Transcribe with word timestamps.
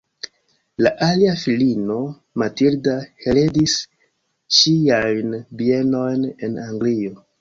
La 0.85 0.91
alia 1.07 1.33
filino, 1.41 1.97
Matilda, 2.43 2.95
heredis 3.25 3.75
ŝiajn 4.61 5.37
bienojn 5.61 6.29
en 6.49 6.59
Anglio. 6.69 7.15